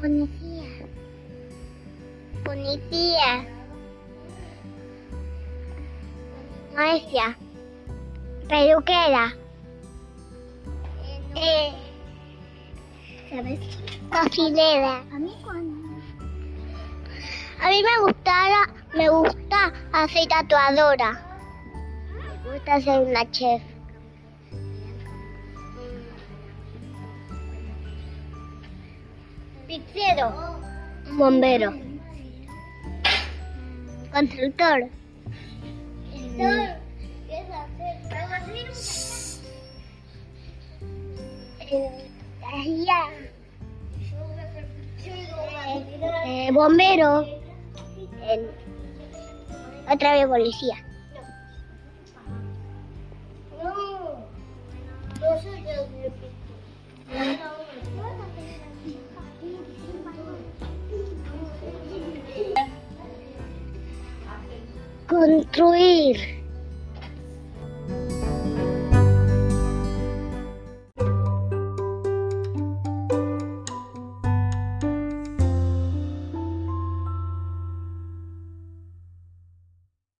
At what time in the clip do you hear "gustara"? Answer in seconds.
18.04-18.72